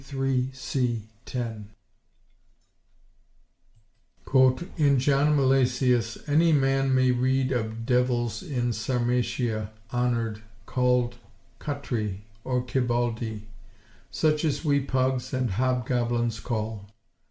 3, 0.03 0.49
c. 0.51 1.03
10). 1.25 1.69
"In 4.77 4.97
John 4.97 5.35
Milesius 5.37 6.17
any 6.27 6.51
man 6.51 6.95
may 6.95 7.11
reade 7.11 7.51
Of 7.51 7.85
divels 7.85 8.41
in 8.41 8.73
Sarmatia 8.73 9.69
honored, 9.91 10.41
Call'd 10.65 11.17
Kottri, 11.59 12.21
or 12.43 12.63
Kibaldi; 12.63 13.43
such 14.09 14.43
as 14.43 14.65
wee 14.65 14.79
Pugs 14.79 15.35
and 15.35 15.51
Hob–goblins 15.51 16.39
call. 16.39 16.89